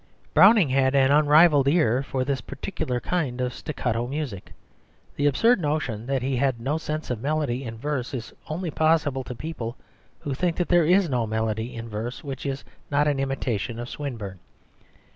Browning 0.33 0.69
had 0.69 0.95
an 0.95 1.11
unrivalled 1.11 1.67
ear 1.67 2.01
for 2.01 2.25
this 2.25 2.41
particular 2.41 2.99
kind 2.99 3.39
of 3.39 3.53
staccato 3.53 4.07
music. 4.07 4.51
The 5.15 5.27
absurd 5.27 5.61
notion 5.61 6.07
that 6.07 6.23
he 6.23 6.35
had 6.37 6.59
no 6.59 6.79
sense 6.79 7.11
of 7.11 7.21
melody 7.21 7.63
in 7.63 7.77
verse 7.77 8.11
is 8.11 8.33
only 8.47 8.71
possible 8.71 9.23
to 9.23 9.35
people 9.35 9.77
who 10.21 10.33
think 10.33 10.55
that 10.57 10.69
there 10.69 10.87
is 10.87 11.07
no 11.07 11.27
melody 11.27 11.75
in 11.75 11.87
verse 11.87 12.23
which 12.23 12.47
is 12.47 12.65
not 12.89 13.07
an 13.07 13.19
imitation 13.19 13.77
of 13.77 13.89
Swinburne. 13.89 14.39